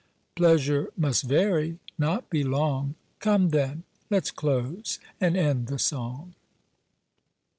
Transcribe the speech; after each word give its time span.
Pleasure 0.33 0.89
must 0.97 1.25
vary, 1.25 1.77
not 1.95 2.27
be 2.31 2.43
long! 2.43 2.95
Come 3.19 3.49
then, 3.49 3.83
let's 4.09 4.31
close, 4.31 4.97
and 5.19 5.37
end 5.37 5.67
the 5.67 5.77
song! 5.77 6.33